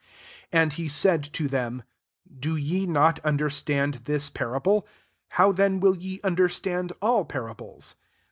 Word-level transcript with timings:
13 0.51 0.59
And 0.63 0.73
he 0.73 0.87
said 0.89 1.23
to 1.25 1.47
them, 1.47 1.83
"Do 2.39 2.55
ye 2.55 2.87
not 2.87 3.19
understand 3.23 4.01
this 4.05 4.31
parable? 4.31 4.87
how 5.37 5.51
then 5.51 5.79
will 5.79 5.95
ye 5.95 6.19
un 6.23 6.35
derstand 6.37 6.91
all 7.03 7.23
parables? 7.23 7.97